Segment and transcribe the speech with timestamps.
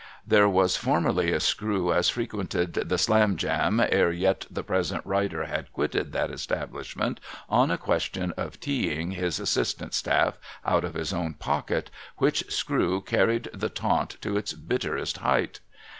[0.25, 5.71] There was formerly a screw as frequented the Slamjam ere yet the present writer had
[5.71, 11.13] quitted that establishment on a question of tea ing his assistant staff out of his
[11.13, 15.59] own pocket, which screw carried the taunt to its bitterest height.